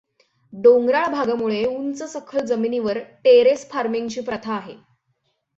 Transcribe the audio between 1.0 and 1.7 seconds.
भागामुळे